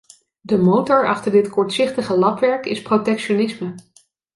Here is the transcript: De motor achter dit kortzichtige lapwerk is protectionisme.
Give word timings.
De 0.41 0.57
motor 0.57 1.07
achter 1.07 1.31
dit 1.31 1.49
kortzichtige 1.49 2.17
lapwerk 2.17 2.65
is 2.65 2.81
protectionisme. 2.81 3.75